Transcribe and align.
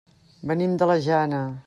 Venim 0.51 0.73
de 0.83 0.89
la 0.93 0.97
Jana. 1.09 1.47